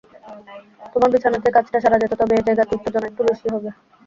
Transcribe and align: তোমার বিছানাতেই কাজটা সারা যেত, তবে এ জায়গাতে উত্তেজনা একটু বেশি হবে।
তোমার 0.93 1.09
বিছানাতেই 1.13 1.55
কাজটা 1.55 1.77
সারা 1.79 1.97
যেত, 2.01 2.13
তবে 2.19 2.33
এ 2.35 2.45
জায়গাতে 2.47 2.73
উত্তেজনা 2.75 3.07
একটু 3.09 3.21
বেশি 3.29 3.47
হবে। 3.53 3.69